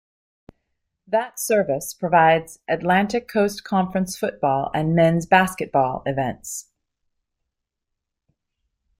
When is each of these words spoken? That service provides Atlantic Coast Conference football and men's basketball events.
That 1.05 1.39
service 1.39 1.93
provides 1.93 2.57
Atlantic 2.67 3.27
Coast 3.27 3.63
Conference 3.63 4.17
football 4.17 4.71
and 4.73 4.95
men's 4.95 5.27
basketball 5.27 6.01
events. 6.07 6.71